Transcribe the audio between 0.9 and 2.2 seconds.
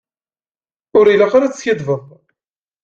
Ur ilaq ad teskiddbeḍ.